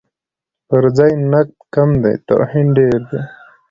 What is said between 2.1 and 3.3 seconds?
توهین ډېر دی.